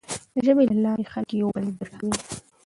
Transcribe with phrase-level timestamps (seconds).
[0.33, 2.17] د ژبې له لارې خلک یو بل درک کوي.